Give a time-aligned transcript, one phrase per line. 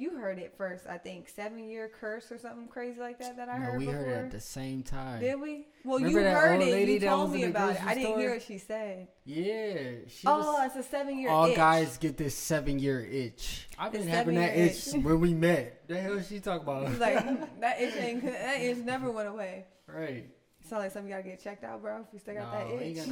[0.00, 1.28] you heard it first, I think.
[1.28, 4.00] Seven year curse or something crazy like that that I no, heard we before.
[4.00, 5.20] heard it at the same time.
[5.20, 5.66] Did we?
[5.84, 6.72] Well, Remember you heard it.
[6.72, 7.72] lady You that told me about it.
[7.80, 9.08] grocery I didn't hear what she said.
[9.24, 10.70] Yeah, she oh, was.
[10.76, 11.56] it's a seven year All itch.
[11.56, 13.68] guys get this seven year itch.
[13.78, 14.94] I've been having that itch itch.
[15.04, 15.86] when we met.
[15.88, 16.88] The hell is she talking about?
[16.88, 19.66] He's like mm, that itch ain't that itch never went away.
[19.86, 20.26] right.
[20.68, 22.00] Sound like something you gotta get checked out, bro.
[22.00, 23.06] If you still got No, that ain't itch.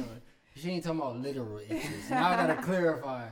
[0.55, 2.09] She ain't talking about literal itches.
[2.09, 3.29] Now I gotta clarify.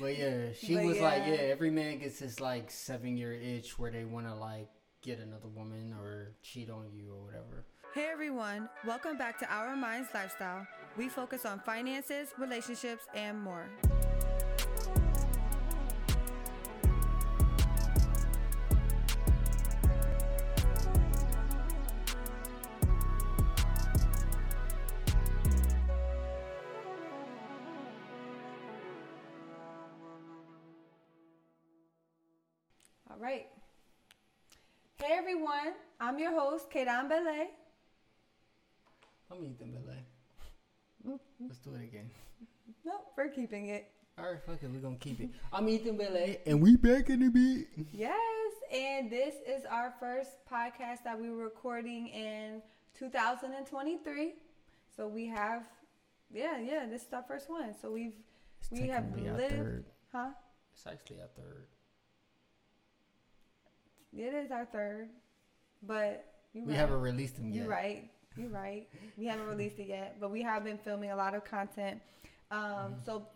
[0.00, 1.34] But yeah, she But was like, yeah.
[1.34, 4.68] yeah, every man gets this like seven year itch where they wanna like
[5.02, 7.64] get another woman or cheat on you or whatever.
[7.94, 10.66] Hey everyone, welcome back to Our Minds Lifestyle.
[10.96, 13.68] We focus on finances, relationships, and more.
[36.12, 37.46] I'm your host, Kedan Belay.
[39.32, 40.04] Ethan Belay.
[41.08, 41.46] Mm-hmm.
[41.46, 42.10] Let's do it again.
[42.84, 43.90] Nope, we're keeping it.
[44.20, 45.30] Alright, fuck it, we're gonna keep it.
[45.54, 47.68] I'm Ethan Belay and we back in the beat.
[47.94, 52.60] Yes, and this is our first podcast that we were recording in
[52.92, 54.34] 2023.
[54.94, 55.62] So we have,
[56.30, 57.74] yeah, yeah, this is our first one.
[57.80, 58.16] So we've,
[58.60, 59.84] It's we have lived, third.
[60.12, 60.28] huh?
[60.74, 61.68] It's actually our third.
[64.14, 65.08] It is our third,
[65.82, 66.78] but you We right.
[66.78, 67.56] haven't released them yet.
[67.56, 68.10] You're right.
[68.36, 68.88] You're right.
[69.16, 72.00] We haven't released it yet, but we have been filming a lot of content.
[72.50, 72.94] Um, Mm-hmm.
[73.04, 73.26] So,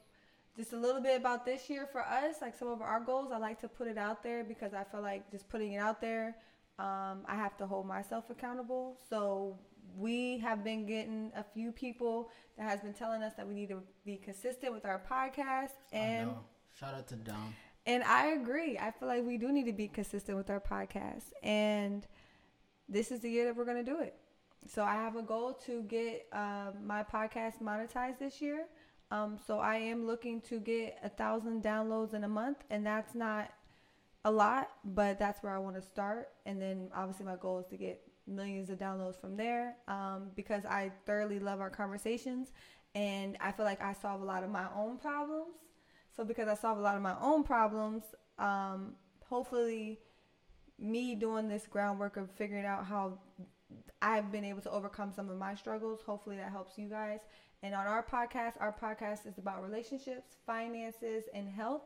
[0.56, 3.30] just a little bit about this year for us, like some of our goals.
[3.30, 6.00] I like to put it out there because I feel like just putting it out
[6.00, 6.36] there,
[6.78, 8.96] um, I have to hold myself accountable.
[9.10, 9.58] So
[9.98, 13.68] we have been getting a few people that has been telling us that we need
[13.68, 16.30] to be consistent with our podcast, and.
[16.78, 17.54] Shout out to Dom.
[17.86, 18.78] and I agree.
[18.78, 21.24] I feel like we do need to be consistent with our podcast.
[21.42, 22.06] And
[22.88, 24.14] this is the year that we're going to do it.
[24.68, 28.66] So I have a goal to get um, my podcast monetized this year.
[29.10, 33.14] Um, so I am looking to get a thousand downloads in a month, and that's
[33.14, 33.52] not
[34.24, 36.30] a lot, but that's where I want to start.
[36.46, 40.64] And then obviously my goal is to get millions of downloads from there um, because
[40.64, 42.52] I thoroughly love our conversations,
[42.96, 45.54] and I feel like I solve a lot of my own problems.
[46.16, 48.02] So because I solve a lot of my own problems,
[48.38, 48.94] um,
[49.28, 50.00] hopefully,
[50.78, 53.18] me doing this groundwork of figuring out how
[54.02, 56.00] I've been able to overcome some of my struggles.
[56.04, 57.20] Hopefully, that helps you guys.
[57.62, 61.82] And on our podcast, our podcast is about relationships, finances, and health.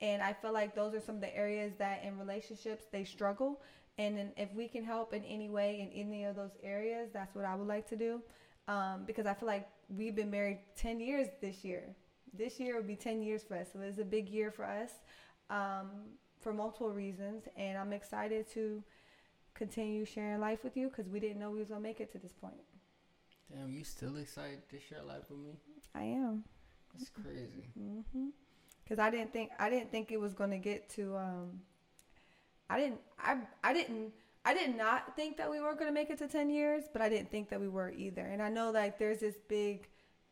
[0.00, 3.60] And I feel like those are some of the areas that in relationships they struggle.
[3.98, 7.44] And if we can help in any way in any of those areas, that's what
[7.44, 8.22] I would like to do.
[8.68, 11.96] Um, because I feel like we've been married 10 years this year.
[12.32, 13.68] This year will be 10 years for us.
[13.72, 14.90] So it's a big year for us
[15.50, 15.88] um,
[16.40, 17.44] for multiple reasons.
[17.56, 18.82] And I'm excited to
[19.54, 22.18] continue sharing life with you because we didn't know we was to make it to
[22.18, 22.54] this point.
[23.50, 25.52] Damn, you still excited to share life with me?
[25.94, 26.44] I am.
[26.92, 27.68] That's crazy.
[27.76, 28.28] hmm
[28.88, 31.14] Cause I didn't think I didn't think it was gonna get to.
[31.16, 31.60] Um,
[32.70, 33.00] I didn't.
[33.18, 34.12] I I didn't.
[34.46, 37.10] I did not think that we weren't gonna make it to ten years, but I
[37.10, 38.22] didn't think that we were either.
[38.22, 39.88] And I know like there's this big.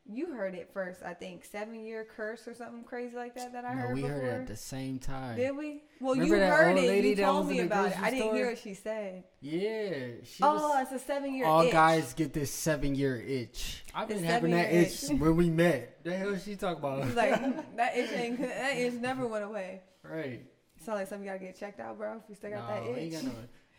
[0.09, 3.65] You heard it first, I think, seven year curse or something crazy like that that
[3.65, 4.17] I no, heard we before.
[4.17, 5.37] heard it at the same time.
[5.37, 5.83] Did we?
[6.01, 6.87] Well, Remember you heard it.
[6.89, 8.01] lady You told me about it.
[8.01, 9.25] I didn't hear what she said.
[9.41, 10.93] Yeah, she oh, was.
[10.93, 11.47] it's a seven year.
[11.47, 11.73] All itch.
[11.73, 13.83] guys get this seven year itch.
[13.95, 15.19] I've been having that itch itch.
[15.19, 16.05] when we met.
[16.05, 17.05] The hell is she talking about?
[17.05, 19.81] He's like that itch ain't that itch never went away.
[20.05, 20.41] right.
[20.85, 22.19] Sound like something you gotta get checked out, bro.
[22.19, 23.25] If you still got no, that ain't itch.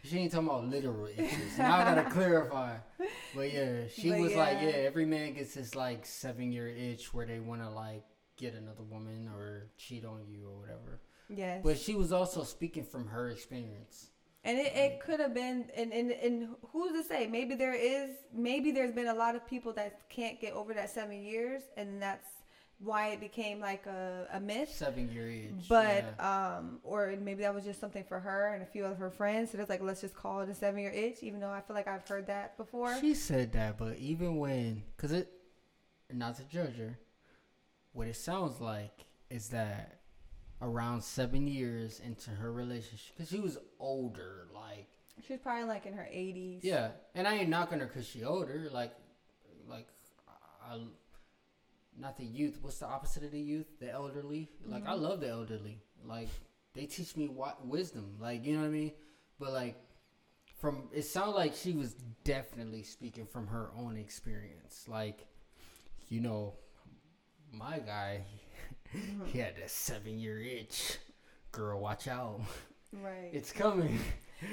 [0.03, 1.57] She ain't talking about literal itches.
[1.57, 2.77] Now I gotta clarify.
[3.35, 4.69] But yeah, she But was like, yeah.
[4.69, 8.03] yeah, every man gets this like seven year itch where they wanna like
[8.37, 11.01] get another woman or cheat on you or whatever.
[11.29, 11.61] Yes.
[11.63, 14.11] But she was also speaking from her experience.
[14.43, 17.27] And it, it could have been, and, and, and who's to say?
[17.27, 20.89] Maybe there is, maybe there's been a lot of people that can't get over that
[20.89, 22.27] seven years, and that's
[22.79, 24.69] why it became like a, a myth.
[24.73, 25.67] Seven year itch.
[25.67, 26.57] But, yeah.
[26.57, 29.51] um, or maybe that was just something for her and a few of her friends.
[29.51, 31.75] So it's like, let's just call it a seven year itch, even though I feel
[31.75, 32.95] like I've heard that before.
[32.99, 35.31] She said that, but even when, cause it,
[36.13, 36.97] not to judge her,
[37.93, 39.99] what it sounds like is that
[40.61, 44.87] around seven years into her relationship, cause she was older, like
[45.25, 46.59] She was probably like in her 80s.
[46.61, 48.93] yeah, and I ain't knocking her cause she older, like,
[49.67, 49.87] like,
[50.63, 50.79] I,
[51.99, 52.59] not the youth.
[52.61, 53.67] What's the opposite of the youth?
[53.79, 54.49] The elderly.
[54.65, 55.03] Like I mm-hmm.
[55.03, 55.81] love the elderly.
[56.05, 56.29] Like
[56.73, 58.15] they teach me what wisdom.
[58.19, 58.91] Like you know what I mean.
[59.39, 59.75] But like
[60.59, 64.85] from it sounded like she was definitely speaking from her own experience.
[64.87, 65.27] Like
[66.09, 66.53] you know,
[67.51, 68.21] my guy,
[69.25, 70.97] he had that seven year itch.
[71.51, 72.41] Girl, watch out.
[72.93, 73.29] Right.
[73.33, 73.99] It's coming.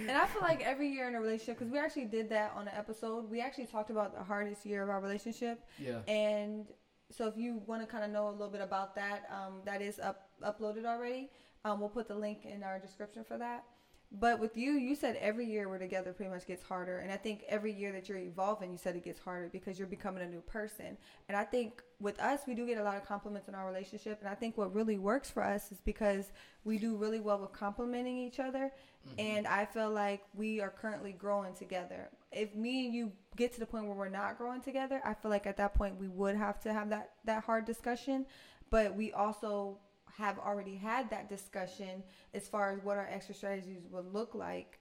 [0.09, 2.67] and I feel like every year in a relationship, because we actually did that on
[2.67, 3.31] an episode.
[3.31, 5.99] We actually talked about the hardest year of our relationship, yeah.
[6.09, 6.67] and
[7.11, 9.83] so if you want to kind of know a little bit about that, um, that
[9.83, 11.31] is up uploaded already.
[11.65, 13.65] Um, we'll put the link in our description for that.
[14.13, 16.99] But with you, you said every year we're together pretty much gets harder.
[16.99, 19.89] And I think every year that you're evolving, you said it gets harder because you're
[19.89, 20.97] becoming a new person.
[21.29, 24.21] And I think with us, we do get a lot of compliments in our relationship.
[24.21, 26.31] And I think what really works for us is because
[26.63, 28.71] we do really well with complimenting each other.
[29.09, 29.21] Mm-hmm.
[29.21, 32.09] And I feel like we are currently growing together.
[32.31, 35.31] If me and you get to the point where we're not growing together, I feel
[35.31, 38.27] like at that point we would have to have that, that hard discussion.
[38.71, 39.79] But we also
[40.17, 42.03] have already had that discussion
[42.35, 44.79] as far as what our extra strategies would look like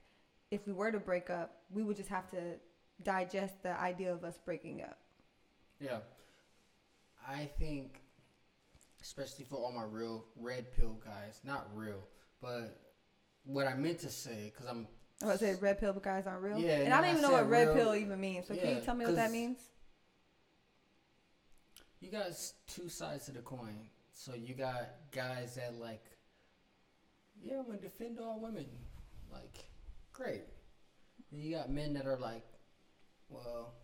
[0.50, 1.62] if we were to break up.
[1.70, 2.38] We would just have to
[3.02, 4.98] digest the idea of us breaking up.
[5.80, 5.98] Yeah.
[7.26, 8.00] I think,
[9.02, 12.06] especially for all my real red pill guys, not real,
[12.40, 12.78] but
[13.44, 14.86] what I meant to say, because I'm.
[15.22, 16.58] I was say red pill guys aren't real.
[16.58, 18.46] Yeah, and I don't even know what red real, pill even means.
[18.46, 19.58] So yeah, can you tell me what that means?
[22.00, 22.26] You got
[22.66, 23.88] two sides to the coin.
[24.14, 26.04] So you got guys that like,
[27.42, 28.66] yeah, I'm gonna defend all women.
[29.30, 29.66] Like,
[30.12, 30.44] great.
[31.32, 32.44] And you got men that are like,
[33.28, 33.74] well,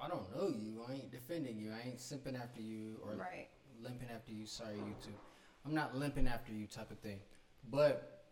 [0.00, 0.82] I don't know you.
[0.86, 1.70] I ain't defending you.
[1.72, 3.46] I ain't simping after you or right.
[3.80, 4.44] limping after you.
[4.44, 5.14] Sorry, you too.
[5.64, 7.20] I'm not limping after you, type of thing.
[7.70, 8.24] But,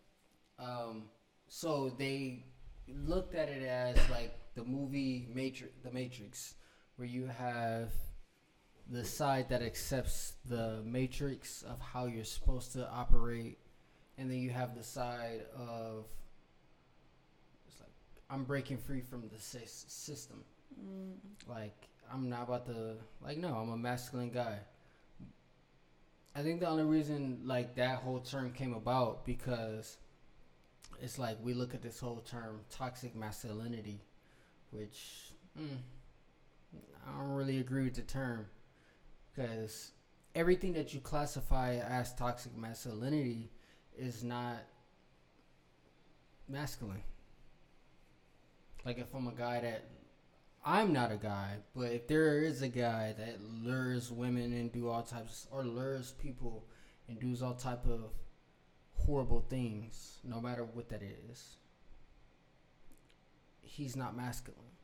[0.59, 1.03] um,
[1.47, 2.45] so they
[2.87, 6.55] looked at it as like the movie Matrix, The Matrix,
[6.97, 7.91] where you have
[8.89, 13.57] the side that accepts the matrix of how you're supposed to operate,
[14.17, 16.05] and then you have the side of
[17.67, 17.89] it's like
[18.29, 20.43] I'm breaking free from the system.
[20.79, 21.13] Mm.
[21.47, 24.59] Like I'm not about to like no, I'm a masculine guy.
[26.35, 29.97] I think the only reason like that whole term came about because
[31.01, 34.01] it's like we look at this whole term toxic masculinity,
[34.71, 35.77] which mm,
[37.07, 38.47] I don't really agree with the term
[39.35, 39.91] because
[40.33, 43.49] everything that you classify as toxic masculinity
[43.97, 44.57] is not
[46.47, 47.03] masculine.
[48.85, 49.85] Like if I'm a guy that
[50.65, 54.89] I'm not a guy, but if there is a guy that lures women and do
[54.89, 56.65] all types or lures people
[57.07, 58.11] and does all type of
[58.97, 61.57] horrible things, no matter what that is,
[63.61, 64.74] he's not masculine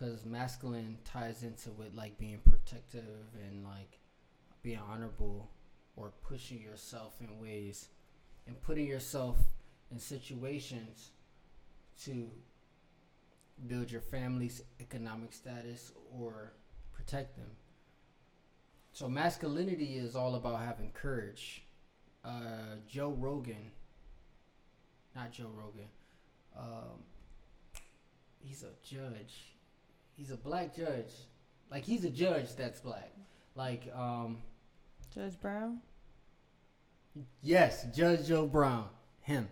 [0.00, 3.98] because masculine ties into with like being protective and like
[4.62, 5.50] being honorable
[5.94, 7.88] or pushing yourself in ways
[8.46, 9.36] and putting yourself
[9.90, 11.10] in situations
[12.02, 12.30] to
[13.66, 16.52] build your family's economic status or
[16.94, 17.50] protect them.
[18.92, 21.62] So masculinity is all about having courage.
[22.24, 23.70] Uh, Joe Rogan,
[25.14, 25.88] not Joe Rogan,
[26.58, 27.04] um,
[28.42, 29.50] he's a judge
[30.20, 31.12] he's a black judge.
[31.70, 33.12] Like he's a judge that's black.
[33.54, 34.38] Like um
[35.14, 35.78] Judge Brown?
[37.42, 38.86] Yes, Judge Joe Brown.
[39.22, 39.48] Him.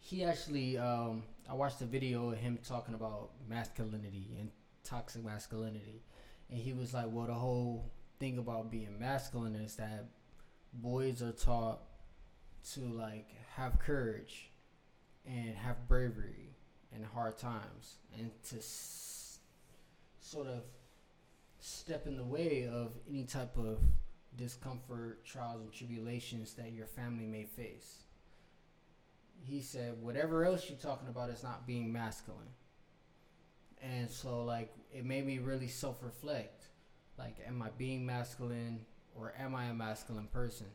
[0.00, 4.50] He actually um I watched a video of him talking about masculinity and
[4.82, 6.02] toxic masculinity.
[6.50, 10.06] And he was like, Well the whole thing about being masculine is that
[10.74, 11.80] boys are taught
[12.72, 14.50] to like have courage
[15.24, 16.56] and have bravery
[16.94, 18.60] in hard times and to
[20.28, 20.62] sort of
[21.60, 23.78] step in the way of any type of
[24.36, 28.04] discomfort, trials, and tribulations that your family may face.
[29.42, 32.52] He said, whatever else you're talking about is not being masculine.
[33.82, 36.64] And so, like, it made me really self reflect.
[37.18, 40.66] Like, am I being masculine or am I a masculine person?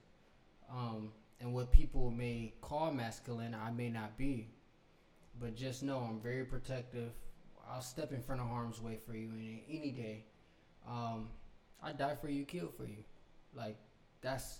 [0.71, 4.47] Um, and what people may call masculine, I may not be.
[5.39, 7.11] But just know I'm very protective
[7.69, 10.25] I'll step in front of harm's way for you any, any day.
[10.87, 11.29] Um,
[11.81, 13.03] I die for you, kill for you.
[13.55, 13.77] Like
[14.21, 14.59] that's,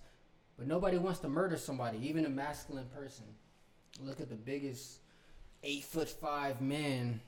[0.58, 3.26] but nobody wants to murder somebody, even a masculine person.
[4.02, 5.00] Look at the biggest
[5.64, 7.22] eight foot five man,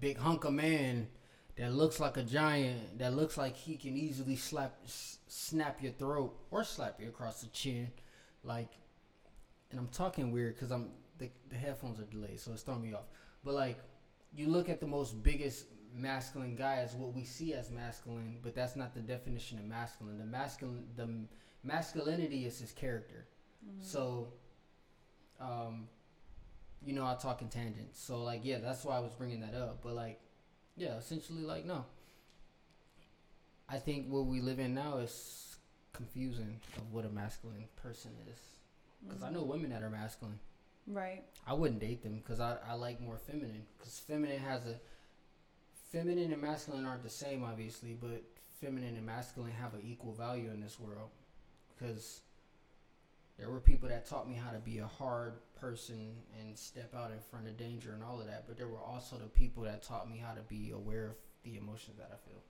[0.00, 1.08] big hunk of man
[1.56, 5.92] that looks like a giant, that looks like he can easily slap, s- snap your
[5.92, 7.90] throat or slap you across the chin,
[8.44, 8.68] like.
[9.70, 12.94] And I'm talking weird because I'm the, the headphones are delayed, so it's throwing me
[12.94, 13.06] off.
[13.44, 13.78] But like
[14.34, 18.54] you look at the most biggest masculine guy as what we see as masculine, but
[18.54, 20.18] that's not the definition of masculine.
[20.18, 21.08] The masculine, the
[21.62, 23.26] masculinity is his character.
[23.64, 23.82] Mm-hmm.
[23.82, 24.28] So,
[25.40, 25.88] um,
[26.84, 28.00] you know, I talk in tangents.
[28.00, 29.82] So, like, yeah, that's why I was bringing that up.
[29.82, 30.20] But like,
[30.76, 31.84] yeah, essentially, like, no.
[33.68, 35.56] I think what we live in now is
[35.92, 38.38] confusing of what a masculine person is.
[39.02, 39.34] Because mm-hmm.
[39.34, 40.38] I know women that are masculine.
[40.86, 41.24] Right.
[41.46, 43.62] I wouldn't date them because I, I like more feminine.
[43.78, 44.76] Because feminine has a
[45.90, 48.22] feminine and masculine aren't the same, obviously, but
[48.60, 51.10] feminine and masculine have an equal value in this world.
[51.76, 52.20] Because
[53.38, 57.10] there were people that taught me how to be a hard person and step out
[57.10, 58.44] in front of danger and all of that.
[58.46, 61.56] But there were also the people that taught me how to be aware of the
[61.56, 62.42] emotions that I feel.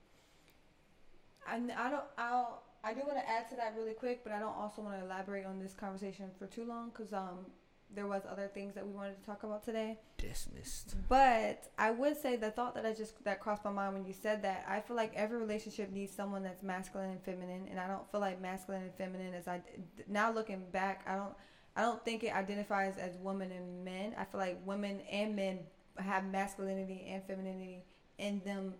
[1.48, 2.04] And I don't.
[2.18, 2.62] I'll.
[2.84, 5.04] I do want to add to that really quick, but I don't also want to
[5.04, 7.46] elaborate on this conversation for too long because um
[7.94, 9.98] there was other things that we wanted to talk about today.
[10.18, 10.96] Dismissed.
[11.08, 14.12] But I would say the thought that I just that crossed my mind when you
[14.12, 14.66] said that.
[14.68, 18.20] I feel like every relationship needs someone that's masculine and feminine, and I don't feel
[18.20, 19.62] like masculine and feminine is I
[20.08, 21.04] now looking back.
[21.06, 21.34] I don't.
[21.76, 24.14] I don't think it identifies as women and men.
[24.18, 25.58] I feel like women and men
[25.98, 27.84] have masculinity and femininity
[28.18, 28.74] in them.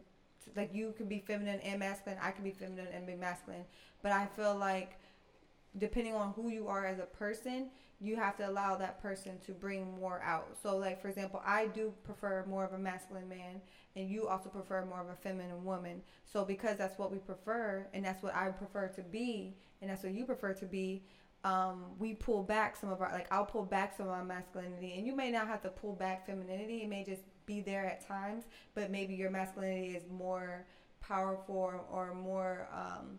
[0.57, 2.19] Like you could be feminine and masculine.
[2.23, 3.65] I could be feminine and be masculine.
[4.03, 4.99] But I feel like
[5.79, 9.53] depending on who you are as a person, you have to allow that person to
[9.53, 10.57] bring more out.
[10.63, 13.61] So, like for example, I do prefer more of a masculine man,
[13.95, 16.03] and you also prefer more of a feminine woman.
[16.25, 20.03] So, because that's what we prefer, and that's what I prefer to be, and that's
[20.03, 21.03] what you prefer to be,
[21.45, 24.95] um, we pull back some of our like I'll pull back some of my masculinity,
[24.99, 26.83] and you may not have to pull back femininity.
[26.83, 30.67] It may just be there at times, but maybe your masculinity is more
[31.01, 32.69] powerful or more.
[32.75, 33.19] Um,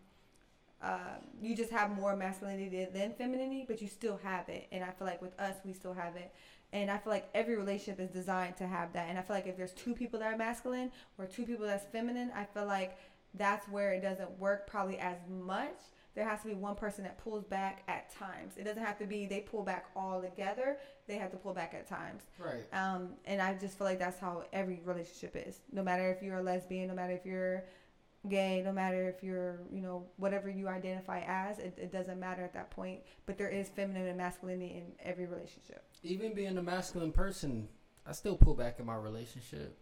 [0.82, 4.68] uh, you just have more masculinity than femininity, but you still have it.
[4.72, 6.34] And I feel like with us, we still have it.
[6.74, 9.10] And I feel like every relationship is designed to have that.
[9.10, 11.86] And I feel like if there's two people that are masculine or two people that's
[11.86, 12.98] feminine, I feel like
[13.34, 15.78] that's where it doesn't work probably as much.
[16.14, 18.54] There has to be one person that pulls back at times.
[18.58, 20.78] It doesn't have to be they pull back all together.
[21.08, 22.24] They have to pull back at times.
[22.40, 22.66] Right.
[22.74, 25.60] Um, and I just feel like that's how every relationship is.
[25.72, 27.66] No matter if you're a lesbian, no matter if you're
[28.30, 32.44] gay, no matter if you're, you know, whatever you identify as, it, it doesn't matter
[32.44, 33.02] at that point.
[33.26, 35.84] But there is feminine and masculinity in every relationship.
[36.04, 37.68] Even being a masculine person,
[38.06, 39.78] I still pull back in my relationship.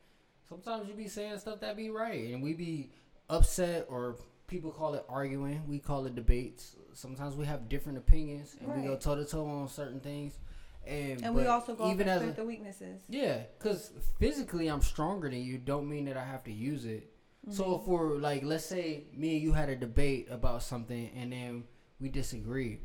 [0.48, 2.92] Sometimes you be saying stuff that be right, and we be
[3.30, 5.64] upset, or people call it arguing.
[5.68, 6.76] We call it debates.
[6.94, 8.80] Sometimes we have different opinions, and right.
[8.80, 10.38] we go toe to toe on certain things.
[10.88, 13.02] And, and we also go even as the weaknesses.
[13.10, 15.58] Yeah, because physically I'm stronger than you.
[15.58, 17.15] Don't mean that I have to use it
[17.46, 17.54] Mm-hmm.
[17.54, 21.32] So if we're like, let's say me and you had a debate about something and
[21.32, 21.64] then
[22.00, 22.80] we disagree,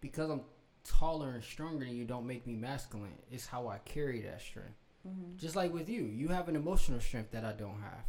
[0.00, 0.42] because I'm
[0.84, 3.18] taller and stronger than you, don't make me masculine.
[3.30, 4.74] It's how I carry that strength.
[5.06, 5.36] Mm-hmm.
[5.36, 8.04] Just like with you, you have an emotional strength that I don't have.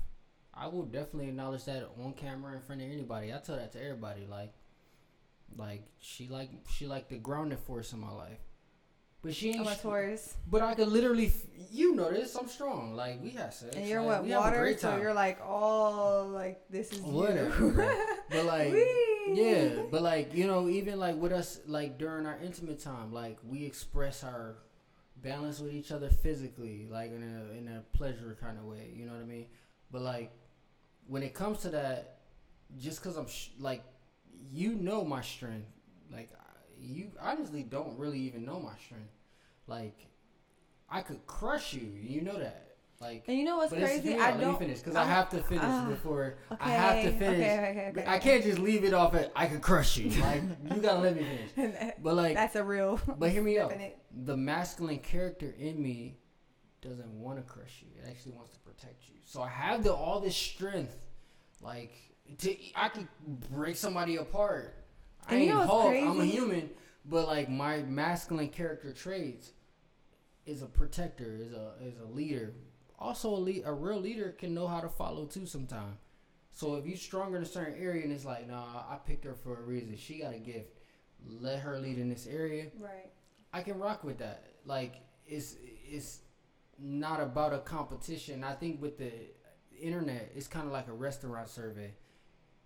[0.54, 3.34] I will definitely acknowledge that on camera in front of anybody.
[3.34, 4.26] I tell that to everybody.
[4.30, 4.54] Like,
[5.58, 8.40] like she like she like the grounding force in my life.
[9.22, 9.62] But she ain't.
[9.62, 10.36] I'm a Taurus.
[10.50, 11.34] But I could literally,
[11.76, 12.36] you know this.
[12.36, 12.96] I'm strong.
[12.96, 13.76] Like we have sex.
[13.76, 17.96] And you're like, what water, so you're like all like this is whatever.
[18.30, 18.74] but like,
[19.28, 19.70] yeah.
[19.92, 23.66] But like you know, even like with us, like during our intimate time, like we
[23.66, 24.56] express our
[25.18, 28.92] balance with each other physically, like in a in a pleasure kind of way.
[28.96, 29.48] You know what I mean?
[29.92, 30.32] But like
[31.08, 32.20] when it comes to that,
[32.80, 33.84] just because I'm sh- like,
[34.52, 35.68] you know my strength.
[36.12, 36.30] Like
[36.80, 39.12] you honestly don't really even know my strength.
[39.68, 40.08] Like,
[40.90, 41.88] I could crush you.
[41.94, 42.66] You know that.
[43.02, 44.16] Like, and you know what's crazy?
[44.16, 44.54] I let don't.
[44.54, 47.40] me finish because I have to finish uh, before okay, I have to finish.
[47.40, 50.10] Okay, okay, I can't just leave it off at I could crush you.
[50.22, 50.42] Like,
[50.74, 51.94] you gotta let me finish.
[52.02, 53.00] But like, that's a real.
[53.18, 53.74] But hear me out.
[54.24, 56.20] The masculine character in me
[56.82, 57.90] doesn't want to crush you.
[58.02, 59.16] It actually wants to protect you.
[59.26, 60.98] So I have the all this strength,
[61.62, 61.92] like
[62.40, 63.08] to I could
[63.52, 64.74] break somebody apart.
[65.28, 65.90] I ain't Hulk.
[65.90, 66.08] Crazy?
[66.08, 66.70] I'm a human,
[67.04, 69.52] but like my masculine character traits
[70.46, 72.54] is a protector, is a is a leader.
[72.98, 75.46] Also, a lead, a real leader can know how to follow too.
[75.46, 75.98] Sometimes.
[76.52, 79.36] So if you're stronger in a certain area and it's like, nah, I picked her
[79.36, 79.98] for a reason.
[79.98, 80.70] She got a gift.
[81.28, 82.68] Let her lead in this area.
[82.80, 83.12] Right.
[83.52, 84.54] I can rock with that.
[84.66, 86.20] Like it's it's
[86.80, 88.44] not about a competition.
[88.44, 89.12] I think with the
[89.80, 91.94] internet, it's kind of like a restaurant survey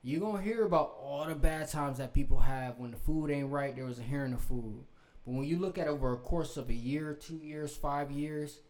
[0.02, 3.52] you're gonna hear about all the bad times that people have when the food ain't
[3.52, 3.76] right.
[3.76, 4.86] There was a hair in the food,
[5.30, 8.62] but when you look at over a course of a year, two years, five years,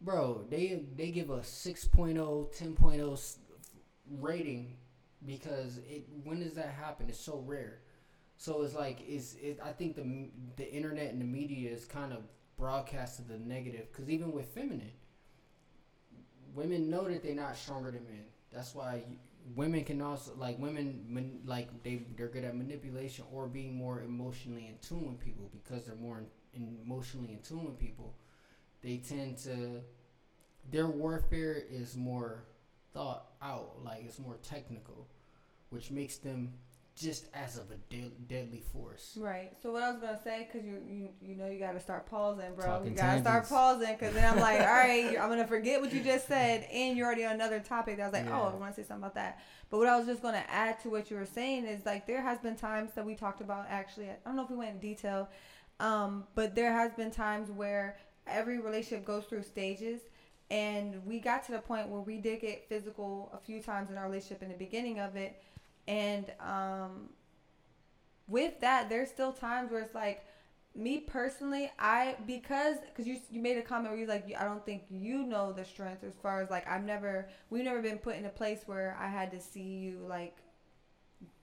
[0.00, 3.36] bro, they they give a 6.0, 10.0
[4.18, 4.74] rating
[5.24, 6.04] because it.
[6.24, 7.06] When does that happen?
[7.08, 7.78] It's so rare.
[8.38, 9.34] So it's like it's.
[9.34, 12.24] It, I think the the internet and the media is kind of
[12.58, 14.90] broadcasted the negative because even with feminine,
[16.56, 18.24] women know that they're not stronger than men.
[18.52, 19.04] That's why
[19.54, 24.00] women can also like women man, like they they're good at manipulation or being more
[24.02, 26.22] emotionally in tune with people because they're more
[26.54, 28.14] in, emotionally in tune with people.
[28.82, 29.82] They tend to
[30.70, 32.44] their warfare is more
[32.92, 35.06] thought out, like it's more technical,
[35.70, 36.54] which makes them
[36.96, 39.16] just as of a de- deadly force.
[39.20, 39.52] Right.
[39.62, 42.54] So what I was gonna say, cause you you you know you gotta start pausing,
[42.54, 42.64] bro.
[42.64, 45.92] Talking you gotta start pausing, cause then I'm like, all right, I'm gonna forget what
[45.92, 47.98] you just said, and you're already on another topic.
[47.98, 48.40] That I was like, Yeah.
[48.40, 49.40] oh, I want to say something about that.
[49.68, 52.22] But what I was just gonna add to what you were saying is like there
[52.22, 53.66] has been times that we talked about.
[53.68, 55.28] Actually, I don't know if we went in detail,
[55.80, 60.00] um, but there has been times where every relationship goes through stages.
[60.48, 63.98] And we got to the point where we did get physical a few times in
[63.98, 65.42] our relationship in the beginning of it.
[65.88, 67.10] And um,
[68.28, 70.24] with that, there's still times where it's like,
[70.74, 74.62] me personally, I because because you you made a comment where you like I don't
[74.66, 78.16] think you know the strength as far as like I've never we've never been put
[78.16, 80.36] in a place where I had to see you like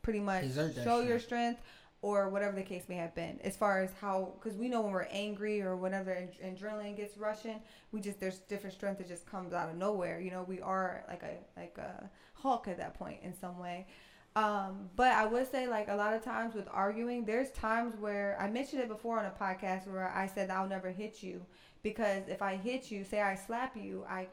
[0.04, 0.44] pretty much
[0.84, 1.62] show your strength.
[2.04, 3.40] or whatever the case may have been.
[3.44, 7.18] As far as how because we know when we're angry or whenever ad- adrenaline gets
[7.18, 7.60] rushing
[7.92, 10.20] we just there's different strength that just comes out of nowhere.
[10.20, 13.88] You know we are like a like a hulk at that point in some way
[14.36, 18.38] um, but I would say like a lot of times with arguing, there's times where
[18.40, 21.46] I mentioned it before on a podcast where I said I'll never hit you
[21.84, 24.28] because if I hit you, say I slap you, I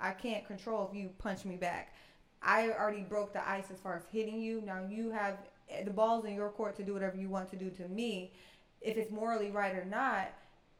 [0.00, 1.94] I can't control if you punch me back.
[2.42, 4.60] I already broke the ice as far as hitting you.
[4.60, 5.38] Now you have
[5.84, 8.32] the balls in your court to do whatever you want to do to me.
[8.80, 10.32] If it's morally right or not,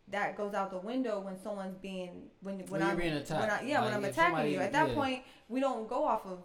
[0.08, 3.40] that goes out the window when someone's being when when When I'm being attacked.
[3.40, 4.58] when I, yeah when I'm attacking somebody- you.
[4.58, 4.94] At that yeah.
[4.94, 6.40] point, we don't go off of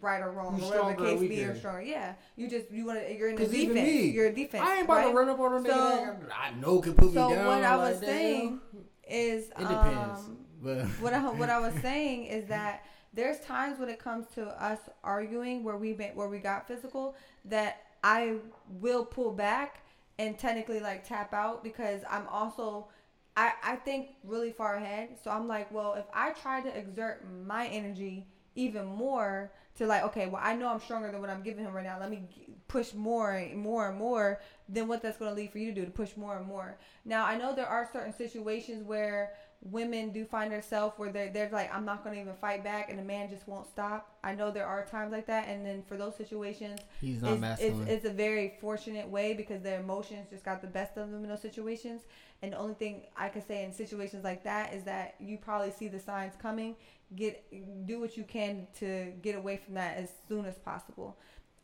[0.00, 1.82] right or wrong or whatever the case be or stronger.
[1.82, 3.74] Yeah, you just you want to you're in the defense.
[3.74, 4.64] me, you're a defense.
[4.66, 5.08] I ain't about right?
[5.08, 7.46] to run up on a nigga So- I know can put me So down.
[7.46, 8.60] what I was like saying
[9.08, 10.20] is it depends.
[10.20, 14.26] um, but what I what I was saying is that there's times when it comes
[14.34, 17.14] to us arguing where we been, where we got physical
[17.46, 18.36] that I
[18.68, 19.80] will pull back
[20.18, 22.88] and technically like tap out because I'm also
[23.36, 25.10] I I think really far ahead.
[25.22, 30.02] So I'm like, well, if I try to exert my energy even more to like,
[30.04, 31.98] okay, well, I know I'm stronger than what I'm giving him right now.
[32.00, 32.22] Let me
[32.68, 34.40] push more and more and more.
[34.68, 36.76] Then what that's going to lead for you to do to push more and more.
[37.04, 41.48] Now I know there are certain situations where women do find themselves where they're, they're
[41.50, 44.14] like, I'm not going to even fight back, and the man just won't stop.
[44.22, 47.62] I know there are times like that, and then for those situations, he's not it's,
[47.62, 51.22] it's, it's a very fortunate way because their emotions just got the best of them
[51.22, 52.02] in those situations.
[52.42, 55.70] And the only thing I can say in situations like that is that you probably
[55.70, 56.76] see the signs coming.
[57.14, 57.44] Get
[57.86, 61.16] do what you can to get away from that as soon as possible.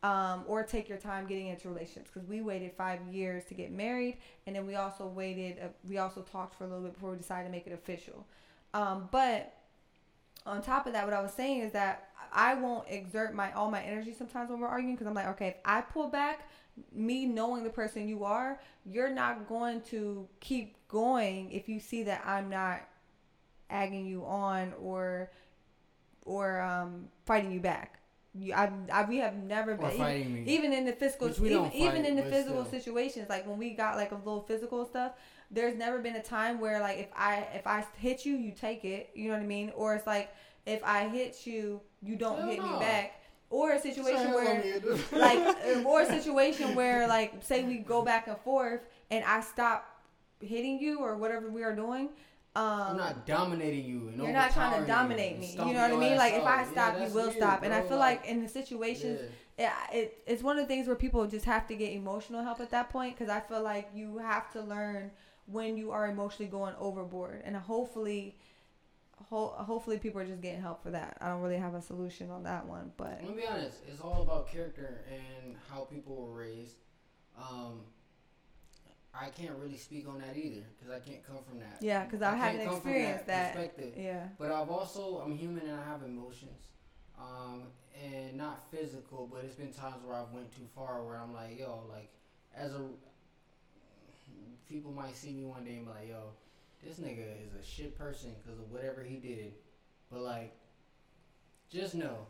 [0.03, 3.71] Um, or take your time getting into relationships because we waited five years to get
[3.71, 4.17] married,
[4.49, 5.59] and then we also waited.
[5.63, 8.27] Uh, we also talked for a little bit before we decided to make it official.
[8.75, 9.55] Um, but
[10.45, 13.71] on top of that, what I was saying is that I won't exert my all
[13.71, 16.49] my energy sometimes when we're arguing because I'm like, okay, if I pull back,
[16.93, 22.03] me knowing the person you are, you're not going to keep going if you see
[22.05, 22.83] that I'm not
[23.71, 25.31] agging you on or
[26.25, 27.99] or um, fighting you back.
[28.35, 32.07] You, I, I, we have never been even, even in the physical, even, don't even
[32.07, 32.81] in the physical still.
[32.81, 35.13] situations, like when we got like a little physical stuff,
[35.51, 38.85] there's never been a time where like if I if I hit you, you take
[38.85, 39.11] it.
[39.15, 39.71] You know what I mean?
[39.77, 43.22] Or it's like if I hit you, you don't Hell hit me back.
[43.53, 44.81] Or a situation where
[45.12, 49.43] like uh, or a situation where like say we go back and forth and I
[49.43, 49.87] stop
[50.41, 52.09] hitting you or whatever we are doing.
[52.55, 54.09] Um, I'm not dominating you.
[54.09, 55.53] And you're not trying to dominate me.
[55.53, 56.17] You know what I mean?
[56.17, 56.45] Like if.
[56.45, 57.62] I Yeah, stop, you will weird, stop.
[57.62, 57.91] And I bro.
[57.91, 59.21] feel like in the situations,
[59.59, 59.73] yeah.
[59.93, 62.61] it, it it's one of the things where people just have to get emotional help
[62.61, 65.11] at that point because I feel like you have to learn
[65.47, 68.37] when you are emotionally going overboard, and hopefully,
[69.29, 71.19] ho- hopefully people are just getting help for that.
[71.21, 73.79] I don't really have a solution on that one, but I'm gonna be honest.
[73.89, 76.77] It's all about character and how people were raised.
[77.37, 77.81] Um,
[79.15, 81.79] I can't really speak on that either because I can't come from that.
[81.81, 83.55] yeah, because I, can't haven't experienced that.
[83.55, 83.95] perspective.
[83.97, 86.69] Yeah, But I've also I'm human and I have emotions,
[87.19, 87.65] um,
[88.03, 89.29] and not physical.
[89.31, 92.11] But it's been times where I've went too far where I'm like, yo, like
[92.55, 92.83] as a
[94.69, 96.33] people might see me one day and be like, yo,
[96.83, 99.55] this nigga is a shit person because of whatever he did.
[100.11, 100.55] But like,
[101.71, 102.27] just know.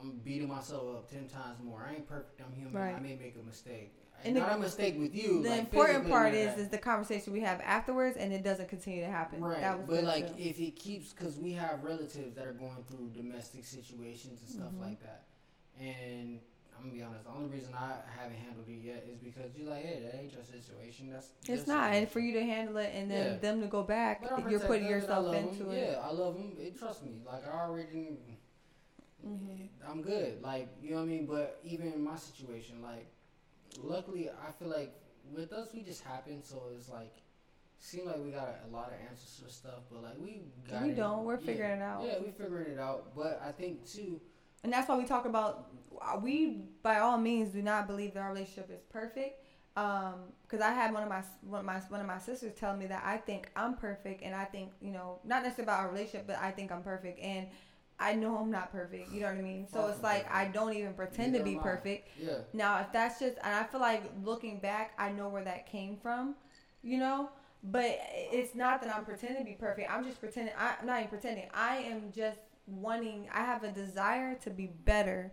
[0.00, 1.86] I'm beating myself up ten times more.
[1.88, 2.40] I ain't perfect.
[2.40, 2.72] I'm human.
[2.72, 2.94] Right.
[2.94, 3.94] I may make a mistake.
[4.24, 5.42] And not the- a mistake with you.
[5.42, 9.00] the like, important part is is the conversation we have afterwards, and it doesn't continue
[9.00, 9.42] to happen.
[9.42, 12.84] Right, That was but like if he keeps, because we have relatives that are going
[12.88, 14.80] through domestic situations and stuff Mhm.
[14.80, 15.24] like that,
[15.80, 16.40] and
[16.76, 19.70] I'm gonna be honest, the only reason I haven't handled it yet is because you're
[19.70, 21.10] like, hey, that ain't your situation.
[21.12, 23.38] That's it's not, and for you to handle it and then Yeah.
[23.38, 25.90] them to go back, you're putting protective and I yourself into it.
[25.92, 26.52] Yeah, I love him.
[26.58, 28.18] It, trust me, like I already,
[29.26, 29.68] Mhm.
[29.86, 30.42] I'm good.
[30.42, 31.26] Like you know what I mean.
[31.26, 33.06] But even in my situation, like
[33.80, 34.94] luckily, I feel like
[35.32, 36.42] with us, we just happen.
[36.42, 37.12] So it's like.
[37.84, 40.84] Seem like we got a, a lot of answers for stuff, but like we got
[40.84, 40.96] We it.
[40.96, 41.24] don't.
[41.24, 41.46] We're Yeah.
[41.46, 42.04] figuring it out.
[42.06, 43.12] Yeah, we figuring it out.
[43.16, 44.20] But I think too,
[44.64, 45.68] and that's why we talk about
[46.22, 49.38] we by all means do not believe that our relationship is perfect.
[49.74, 52.76] Um, because I had one of my one of my one of my sisters tell
[52.76, 55.88] me that I think I'm perfect, and I think you know not necessarily about our
[55.90, 57.46] relationship, but I think I'm perfect, and
[57.98, 59.10] I know I'm not perfect.
[59.12, 59.66] You know what I mean?
[59.72, 62.08] So it's like I don't even pretend to be perfect.
[62.20, 62.38] Yeah.
[62.52, 65.96] Now, if that's just, and I feel like looking back, I know where that came
[65.96, 66.34] from.
[66.82, 67.30] You know,
[67.62, 69.90] but it's not that I'm pretending to be perfect.
[69.90, 70.52] I'm just pretending.
[70.58, 71.44] I, I'm not even pretending.
[71.54, 73.28] I am just wanting.
[73.32, 75.32] I have a desire to be better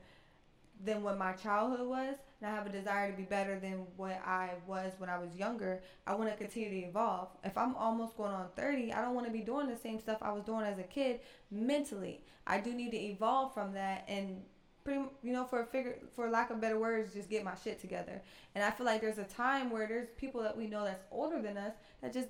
[0.84, 4.22] than what my childhood was, and I have a desire to be better than what
[4.26, 5.82] I was when I was younger.
[6.08, 7.30] I want to continue to evolve.
[7.44, 10.20] If I'm almost going on 30, I don't want to be doing the same stuff
[10.22, 11.20] I was doing as a kid
[11.52, 12.22] mentally.
[12.48, 14.42] I do need to evolve from that and
[14.84, 17.82] pretty you know for a figure for lack of better words just get my shit
[17.82, 18.22] together.
[18.56, 21.42] And I feel like there's a time where there's people that we know that's older
[21.42, 22.30] than us that just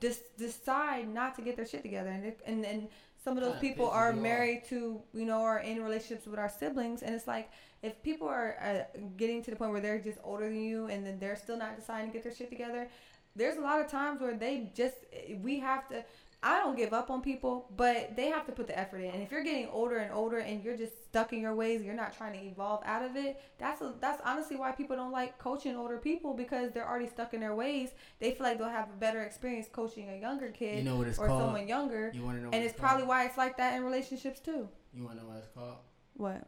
[0.00, 2.88] dis- decide not to get their shit together and and and
[3.22, 7.02] some of those people are married to you know are in relationships with our siblings
[7.02, 7.50] and it's like
[7.82, 11.04] if people are uh, getting to the point where they're just older than you and
[11.04, 12.88] then they're still not deciding to get their shit together
[13.36, 14.96] there's a lot of times where they just
[15.40, 16.02] we have to
[16.42, 19.22] i don't give up on people but they have to put the effort in and
[19.22, 22.16] if you're getting older and older and you're just stuck in your ways you're not
[22.16, 25.76] trying to evolve out of it that's a, that's honestly why people don't like coaching
[25.76, 28.96] older people because they're already stuck in their ways they feel like they'll have a
[28.98, 31.42] better experience coaching a younger kid You know what it's or called?
[31.42, 32.50] someone younger You want to know?
[32.52, 32.88] And it's called?
[32.88, 35.76] probably why it's like that in relationships too You want to know what it's called?
[36.14, 36.46] what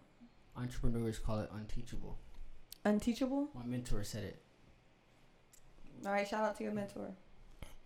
[0.57, 2.18] Entrepreneurs call it unteachable.
[2.85, 4.42] unteachable My mentor said it.
[6.07, 7.11] all right shout out to your mentor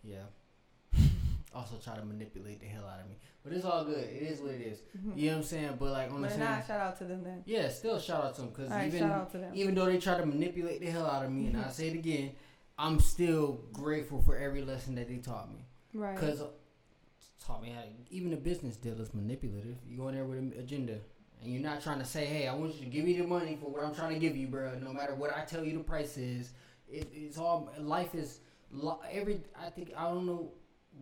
[0.04, 0.22] Yeah.
[1.54, 4.04] Also try to manipulate the hell out of me, but it's all good.
[4.04, 4.78] It is what it is.
[4.96, 5.18] Mm-hmm.
[5.18, 5.76] You know what I'm saying?
[5.78, 8.24] But like on the but same, not shout out to them then yeah, still shout
[8.24, 10.26] out to them because right even shout out to them even though they try to
[10.26, 12.32] manipulate the hell out of me, and I say it again,
[12.78, 15.64] I'm still grateful for every lesson that they taught me.
[15.94, 16.46] right Because uh,
[17.44, 19.76] taught me how to, even a business deal is manipulative.
[19.88, 20.98] You go in there with an agenda.
[21.42, 23.58] And you're not trying to say, hey, I want you to give me the money
[23.60, 24.72] for what I'm trying to give you, bro.
[24.82, 26.52] No matter what I tell you the price is.
[26.88, 28.40] It, it's all, life is,
[29.10, 30.50] every, I think, I don't know,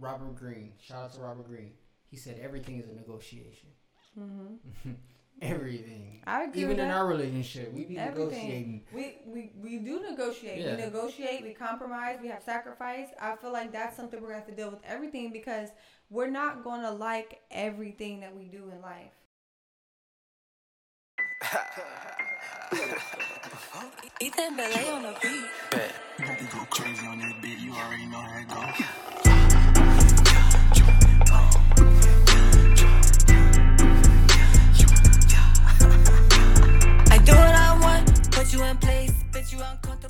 [0.01, 0.73] Robert Greene.
[0.81, 1.73] Shout out to Robert Greene.
[2.07, 3.71] He said everything is a negotiation.
[4.19, 4.93] mm-hmm.
[5.43, 6.23] everything.
[6.27, 6.97] I agree Even in that.
[6.97, 8.29] our relationship, we be Everything.
[8.29, 8.83] negotiating.
[8.93, 10.61] We, we we do negotiate.
[10.61, 10.77] Yeah.
[10.77, 11.43] We negotiate.
[11.43, 12.19] We compromise.
[12.23, 13.09] We have sacrifice.
[13.21, 15.71] I feel like that's something we're gonna have to deal with everything because
[16.11, 19.11] we're not gonna like everything that we do in life.
[24.21, 25.81] Ethan Belay on the beat.
[26.19, 27.59] You got to go crazy on that beat.
[27.59, 28.87] You already know how it goes.
[39.45, 40.04] page you uncomfortable